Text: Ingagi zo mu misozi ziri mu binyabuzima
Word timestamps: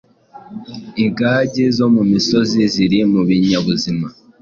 Ingagi 1.03 1.63
zo 1.77 1.87
mu 1.95 2.03
misozi 2.11 2.59
ziri 2.73 2.99
mu 3.11 3.21
binyabuzima 3.27 4.07